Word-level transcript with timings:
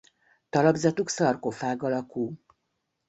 Talapzatuk 0.49 1.09
szarkofág 1.09 1.83
alakú. 1.83 2.35